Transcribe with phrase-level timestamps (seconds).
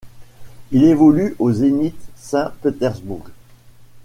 [0.71, 3.29] Il évolue au Zénith Saint-Pétersbourg.